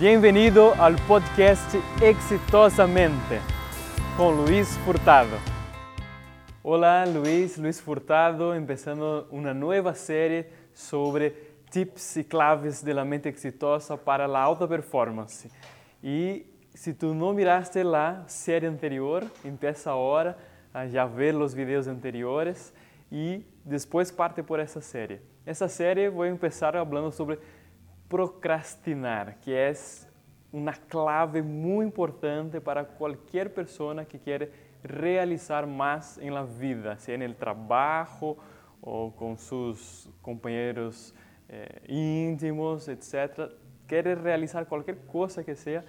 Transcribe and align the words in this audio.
Bienvenido 0.00 0.74
al 0.74 0.96
podcast 1.06 1.72
Exitosamente 2.02 3.38
con 4.16 4.44
Luis 4.44 4.66
Furtado. 4.84 5.36
Hola 6.64 7.06
Luis, 7.06 7.56
Luis 7.58 7.80
Furtado, 7.80 8.56
empezando 8.56 9.28
una 9.30 9.54
nueva 9.54 9.94
serie 9.94 10.50
sobre 10.72 11.30
tips 11.70 12.16
y 12.16 12.24
claves 12.24 12.84
de 12.84 12.92
la 12.92 13.04
mente 13.04 13.28
exitosa 13.28 13.96
para 13.96 14.26
la 14.26 14.42
alta 14.42 14.66
performance. 14.66 15.48
Y 16.02 16.44
si 16.74 16.92
tú 16.92 17.14
no 17.14 17.32
miraste 17.32 17.84
la 17.84 18.24
serie 18.26 18.68
anterior, 18.68 19.24
empieza 19.44 19.92
ahora 19.92 20.36
a 20.72 20.86
ya 20.86 21.04
ver 21.04 21.36
los 21.36 21.54
videos 21.54 21.86
anteriores 21.86 22.74
y 23.12 23.46
después 23.64 24.10
parte 24.10 24.42
por 24.42 24.58
esa 24.58 24.80
serie. 24.80 25.20
Essa 25.46 25.68
série 25.68 26.08
vou 26.08 26.26
começar 26.36 26.72
falando 26.72 27.12
sobre 27.12 27.38
procrastinar, 28.14 29.38
que 29.40 29.52
é 29.52 29.72
uma 30.52 30.72
clave 30.72 31.42
muito 31.42 31.88
importante 31.88 32.60
para 32.60 32.84
qualquer 32.84 33.48
pessoa 33.48 34.04
que 34.04 34.18
quer 34.18 34.50
realizar 34.84 35.66
mais 35.66 36.16
em 36.18 36.30
la 36.30 36.44
vida, 36.44 36.96
seja 36.96 37.26
no 37.26 37.34
trabalho 37.34 38.36
ou 38.80 39.10
com 39.10 39.36
seus 39.36 40.08
companheiros 40.22 41.12
eh, 41.48 41.80
íntimos, 41.88 42.86
etc. 42.86 43.50
Quer 43.88 44.06
realizar 44.16 44.64
qualquer 44.64 44.94
coisa 45.08 45.42
que 45.42 45.56
seja, 45.56 45.84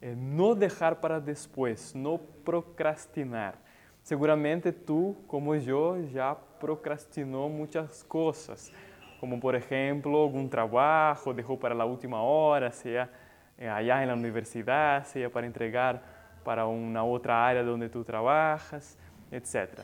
eh, 0.00 0.14
não 0.14 0.54
deixar 0.54 0.96
para 0.96 1.20
depois, 1.20 1.92
não 1.92 2.16
procrastinar. 2.42 3.54
Seguramente 4.02 4.72
tu, 4.72 5.14
como 5.26 5.54
eu, 5.54 6.08
já 6.08 6.34
procrastinou 6.34 7.50
muitas 7.50 8.02
coisas 8.02 8.72
como 9.20 9.40
por 9.40 9.56
ejemplo 9.56 10.24
algún 10.24 10.48
trabajo 10.48 11.32
dejó 11.32 11.58
para 11.58 11.74
la 11.74 11.84
última 11.84 12.22
hora, 12.22 12.70
sea 12.70 13.10
eh, 13.58 13.68
allá 13.68 14.02
en 14.02 14.08
la 14.08 14.14
universidad, 14.14 15.04
sea 15.04 15.30
para 15.30 15.46
entregar 15.46 16.02
para 16.44 16.66
una 16.66 17.02
otra 17.04 17.46
área 17.46 17.62
donde 17.62 17.88
tú 17.88 18.04
trabajas, 18.04 18.96
etc. 19.30 19.80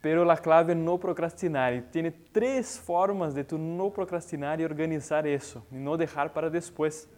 Pero 0.00 0.24
la 0.24 0.36
clave 0.36 0.72
es 0.72 0.78
no 0.78 0.98
procrastinar 0.98 1.74
y 1.74 1.80
tiene 1.80 2.12
tres 2.12 2.78
formas 2.78 3.34
de 3.34 3.42
tú 3.42 3.58
no 3.58 3.90
procrastinar 3.90 4.60
y 4.60 4.64
organizar 4.64 5.26
eso 5.26 5.66
y 5.72 5.76
no 5.76 5.96
dejar 5.96 6.32
para 6.32 6.48
después, 6.48 7.08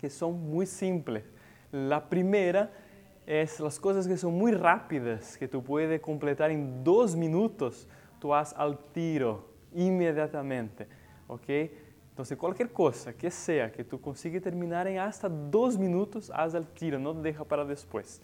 que 0.00 0.10
son 0.10 0.50
muy 0.50 0.66
simples. 0.66 1.24
La 1.70 2.08
primera 2.08 2.70
es 3.24 3.60
las 3.60 3.78
cosas 3.78 4.06
que 4.06 4.16
son 4.16 4.34
muy 4.34 4.52
rápidas, 4.52 5.38
que 5.38 5.48
tú 5.48 5.62
puedes 5.62 6.00
completar 6.00 6.50
en 6.50 6.84
dos 6.84 7.16
minutos, 7.16 7.88
tú 8.18 8.34
haces 8.34 8.58
al 8.58 8.78
tiro, 8.92 9.51
imediatamente, 9.74 10.86
¿ok? 11.26 11.48
Entonces, 12.10 12.36
cualquier 12.36 12.70
cosa 12.70 13.12
que 13.14 13.30
sea 13.30 13.72
que 13.72 13.84
tú 13.84 14.00
consigas 14.00 14.42
terminar 14.42 14.86
en 14.86 14.98
hasta 14.98 15.28
dos 15.28 15.78
minutos, 15.78 16.30
haz 16.34 16.54
el 16.54 16.66
tiro, 16.66 16.98
no 16.98 17.14
deja 17.14 17.42
para 17.44 17.64
después. 17.64 18.20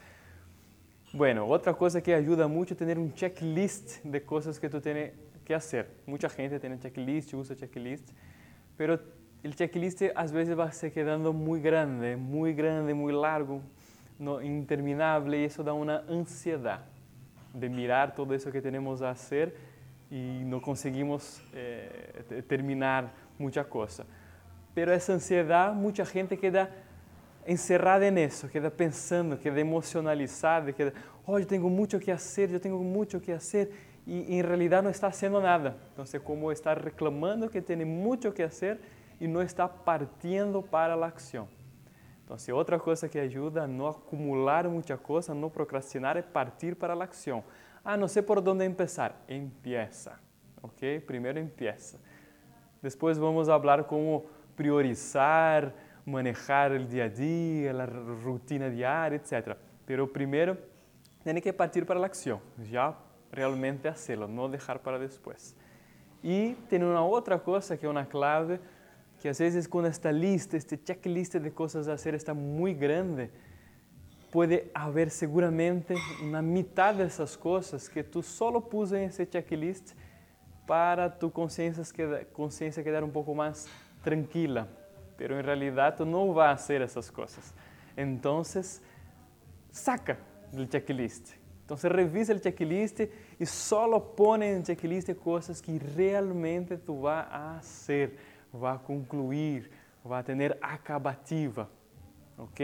Bueno, 1.12 1.46
otra 1.46 1.72
cosa 1.72 2.02
que 2.02 2.14
ayuda 2.14 2.46
mucho 2.48 2.74
es 2.74 2.78
tener 2.78 2.98
un 2.98 3.14
checklist 3.14 4.04
de 4.04 4.22
cosas 4.22 4.60
que 4.60 4.68
tú 4.68 4.78
tienes 4.78 5.14
que 5.42 5.54
hacer. 5.54 5.90
Mucha 6.04 6.28
gente 6.28 6.60
tiene 6.60 6.78
checklist, 6.78 7.32
usa 7.32 7.56
checklist, 7.56 8.10
pero 8.76 9.00
el 9.42 9.54
checklist 9.54 10.02
a 10.14 10.22
veces 10.24 10.58
va 10.58 10.70
se 10.70 10.92
quedando 10.92 11.32
muy 11.32 11.62
grande, 11.62 12.16
muy 12.16 12.52
grande, 12.52 12.92
muy 12.92 13.14
largo, 13.14 13.62
no, 14.18 14.42
interminable, 14.42 15.40
y 15.40 15.44
eso 15.44 15.64
da 15.64 15.72
una 15.72 16.04
ansiedad 16.08 16.84
de 17.54 17.70
mirar 17.70 18.14
todo 18.14 18.34
eso 18.34 18.52
que 18.52 18.60
tenemos 18.60 19.00
a 19.00 19.10
hacer 19.10 19.56
e 20.10 20.42
não 20.44 20.60
conseguimos 20.60 21.42
eh, 21.52 22.42
terminar 22.48 23.14
muita 23.38 23.62
coisa. 23.64 24.06
Pero 24.74 24.90
essa 24.90 25.12
ansiedade, 25.12 25.76
muita 25.76 26.04
gente 26.04 26.36
queda 26.36 26.70
encerrada 27.46 28.10
nisso, 28.10 28.48
queda 28.48 28.70
pensando, 28.70 29.36
queda 29.36 29.60
emocionalizada, 29.60 30.72
queda, 30.72 30.92
oh, 31.26 31.38
eu 31.38 31.46
tenho 31.46 31.68
muito 31.68 31.98
que 31.98 32.12
fazer, 32.12 32.50
eu 32.50 32.60
tenho 32.60 32.78
muito 32.78 33.18
que 33.20 33.32
fazer, 33.32 33.72
e 34.06 34.36
em 34.36 34.42
realidade 34.42 34.84
não 34.84 34.90
está 34.90 35.10
fazendo 35.10 35.40
nada. 35.40 35.76
Então, 35.92 36.04
como 36.20 36.50
estar 36.50 36.78
reclamando 36.78 37.48
que 37.48 37.60
tem 37.60 37.84
muito 37.84 38.30
que 38.32 38.46
fazer 38.48 38.78
e 39.20 39.26
não 39.26 39.42
está 39.42 39.68
partindo 39.68 40.62
para 40.62 40.94
a 40.94 41.06
ação. 41.06 41.48
Então, 42.24 42.36
outra 42.54 42.78
coisa 42.78 43.08
que 43.08 43.18
ajuda 43.18 43.64
a 43.64 43.66
não 43.66 43.88
acumular 43.88 44.68
muita 44.68 44.96
coisa, 44.96 45.34
não 45.34 45.50
procrastinar, 45.50 46.16
é 46.16 46.22
partir 46.22 46.74
para 46.76 46.94
a 46.94 47.04
ação. 47.04 47.42
Ah, 47.84 47.96
não 47.96 48.08
sei 48.08 48.22
por 48.22 48.46
onde 48.46 48.64
empezar. 48.64 49.24
Empieza, 49.28 50.18
ok? 50.62 51.00
Primeiro 51.00 51.38
empieza. 51.38 51.98
Depois 52.82 53.18
vamos 53.18 53.48
falar 53.48 53.84
como 53.84 54.26
priorizar, 54.56 55.72
manejar 56.04 56.72
o 56.72 56.84
dia 56.84 57.04
a 57.04 57.08
dia, 57.08 57.72
a 57.72 58.24
rotina 58.24 58.70
diária, 58.70 59.16
etc. 59.16 59.56
Pero 59.84 60.06
primeiro 60.06 60.56
tem 61.24 61.40
que 61.40 61.52
partir 61.52 61.84
para 61.84 62.00
a 62.00 62.06
ação, 62.06 62.40
já 62.62 62.94
realmente 63.32 63.82
fazê-lo, 63.82 64.26
não 64.26 64.48
deixar 64.48 64.78
para 64.78 64.98
depois. 64.98 65.54
E 66.22 66.56
tem 66.68 66.82
uma 66.82 67.04
outra 67.04 67.38
coisa 67.38 67.76
que 67.76 67.86
é 67.86 67.88
uma 67.88 68.04
clave, 68.04 68.58
que 69.18 69.28
às 69.28 69.38
vezes 69.38 69.66
quando 69.66 69.86
esta 69.86 70.10
lista, 70.10 70.56
este 70.56 70.78
checklist 70.84 71.36
de 71.38 71.50
coisas 71.50 71.88
a 71.88 71.92
fazer 71.92 72.14
está 72.14 72.34
muito 72.34 72.78
grande, 72.78 73.30
puede 74.30 74.70
haber 74.74 75.10
seguramente 75.10 75.94
una 76.22 76.42
mitad 76.42 76.94
de 76.94 77.04
esas 77.04 77.36
cosas 77.36 77.88
que 77.88 78.04
tú 78.04 78.22
solo 78.22 78.68
puse 78.68 79.02
en 79.02 79.10
checklist 79.10 79.92
para 80.66 81.18
tu 81.18 81.32
conciencia 81.32 81.82
quedar, 81.94 82.26
conciencia 82.28 82.84
quedar 82.84 83.02
un 83.02 83.10
poco 83.10 83.34
más 83.34 83.66
tranquila, 84.02 84.68
pero 85.16 85.38
en 85.38 85.44
realidad 85.44 85.96
tú 85.96 86.04
no 86.04 86.32
vas 86.34 86.48
a 86.48 86.62
hacer 86.62 86.82
esas 86.82 87.10
cosas. 87.10 87.54
Entonces, 87.96 88.82
saca 89.70 90.18
del 90.52 90.68
checklist. 90.68 91.30
Entonces, 91.62 91.90
revisa 91.90 92.32
el 92.32 92.40
checklist 92.40 93.00
y 93.38 93.46
solo 93.46 94.14
pone 94.14 94.52
en 94.52 94.62
checklist 94.62 95.10
cosas 95.16 95.60
que 95.60 95.78
realmente 95.78 96.76
tú 96.76 97.02
vas 97.02 97.26
a 97.30 97.58
hacer, 97.58 98.16
a 98.62 98.78
concluir, 98.78 99.70
va 100.10 100.18
a 100.18 100.24
tener 100.24 100.58
acabativa. 100.62 101.68
¿Ok? 102.36 102.60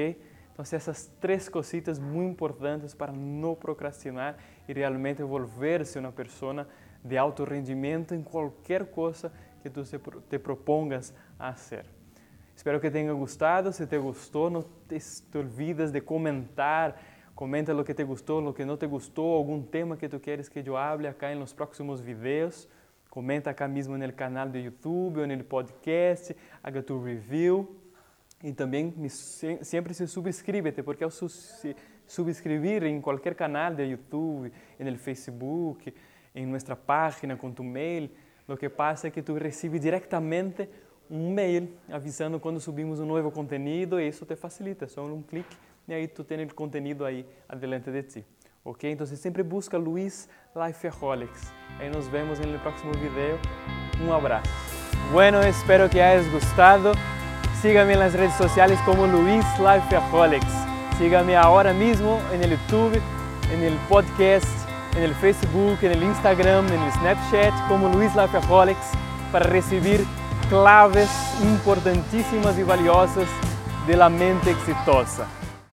Então, 0.54 0.64
essas 0.70 1.10
três 1.20 1.48
cositas 1.48 1.98
muito 1.98 2.30
importantes 2.30 2.94
para 2.94 3.12
não 3.12 3.56
procrastinar 3.56 4.36
e 4.68 4.72
realmente 4.72 5.20
volver-se 5.22 5.98
uma 5.98 6.12
pessoa 6.12 6.66
de 7.02 7.18
alto 7.18 7.42
rendimento 7.42 8.14
em 8.14 8.22
qualquer 8.22 8.86
coisa 8.86 9.32
que 9.60 9.68
tu 9.68 9.82
te 10.28 10.38
propongas 10.38 11.12
a 11.38 11.52
fazer. 11.52 11.84
Espero 12.54 12.80
que 12.80 12.90
tenha 12.90 13.12
gostado. 13.12 13.72
Se 13.72 13.84
te 13.84 13.98
gostou, 13.98 14.48
não 14.48 14.62
te, 14.62 14.98
olvides 15.36 15.90
de 15.90 16.00
comentar. 16.00 17.00
Comenta 17.34 17.74
o 17.74 17.84
que 17.84 17.92
te 17.92 18.04
gostou, 18.04 18.46
o 18.46 18.54
que 18.54 18.64
não 18.64 18.76
te 18.76 18.86
gostou, 18.86 19.34
algum 19.34 19.60
tema 19.60 19.96
que 19.96 20.08
tu 20.08 20.20
queres 20.20 20.48
que 20.48 20.62
eu 20.64 20.76
hable 20.76 21.08
acá 21.08 21.34
nos 21.34 21.52
próximos 21.52 22.00
vídeos. 22.00 22.68
Comenta 23.10 23.50
acá 23.50 23.66
mesmo 23.66 23.98
no 23.98 24.12
canal 24.12 24.48
do 24.48 24.56
YouTube 24.56 25.20
ou 25.20 25.26
no 25.26 25.44
podcast, 25.44 26.34
haga 26.62 26.80
tu 26.80 27.02
review. 27.02 27.83
E 28.42 28.52
também 28.52 28.92
me, 28.96 29.08
sempre 29.08 29.94
se 29.94 30.06
subscríbete, 30.06 30.82
porque 30.82 31.04
ao 31.04 31.10
se 31.10 31.74
subscrever 32.06 32.84
em 32.84 33.00
qualquer 33.00 33.34
canal 33.34 33.74
de 33.74 33.84
YouTube, 33.84 34.52
no 34.78 34.98
Facebook, 34.98 35.94
em 36.34 36.46
nossa 36.46 36.76
página, 36.76 37.36
com 37.36 37.50
tu 37.50 37.64
mail, 37.64 38.10
o 38.46 38.56
que 38.56 38.68
passa 38.68 39.08
é 39.08 39.10
que 39.10 39.22
tu 39.22 39.34
recebes 39.34 39.80
diretamente 39.80 40.68
um 41.10 41.32
mail 41.32 41.68
avisando 41.88 42.40
quando 42.40 42.60
subimos 42.60 43.00
um 43.00 43.06
novo 43.06 43.30
conteúdo 43.30 44.00
e 44.00 44.08
isso 44.08 44.26
te 44.26 44.36
facilita, 44.36 44.86
só 44.86 45.04
um 45.04 45.22
clique 45.22 45.56
e 45.86 45.94
aí 45.94 46.08
tu 46.08 46.24
tem 46.24 46.42
o 46.44 46.54
conteúdo 46.54 47.04
aí 47.04 47.26
adelante 47.48 47.90
de 47.90 48.02
ti. 48.02 48.24
Ok? 48.64 48.90
Então 48.90 49.06
sempre 49.06 49.42
busca 49.42 49.76
Luiz 49.76 50.28
Lifeaholics. 50.56 51.52
Aí 51.78 51.90
nos 51.90 52.08
vemos 52.08 52.38
no 52.38 52.58
próximo 52.60 52.92
vídeo. 52.92 53.38
Um 54.00 54.12
abraço. 54.12 54.50
Bueno, 55.12 55.40
espero 55.46 55.88
que 55.88 56.00
hayas 56.00 56.26
gostado. 56.28 56.92
Sígame 57.64 57.94
en 57.94 58.00
las 58.00 58.12
redes 58.12 58.34
sociales 58.34 58.78
como 58.84 59.06
Luis 59.06 59.42
Lifeaholics. 59.58 60.52
Sígame 60.98 61.34
ahora 61.34 61.72
mismo 61.72 62.20
en 62.30 62.42
el 62.44 62.50
YouTube, 62.50 63.00
el 63.50 63.72
podcast, 63.88 64.44
el 64.98 65.14
Facebook, 65.14 65.78
el 65.80 66.02
Instagram, 66.02 66.66
el 66.66 66.92
Snapchat 66.92 67.54
como 67.66 67.88
Luis 67.88 68.14
Lifeaholics 68.14 68.86
para 69.32 69.46
recibir 69.46 70.04
claves 70.50 71.08
importantíssimas 71.40 72.58
e 72.58 72.64
valiosas 72.64 73.28
de 73.86 73.96
la 73.96 74.10
mente 74.10 74.50
exitosa. 74.50 75.26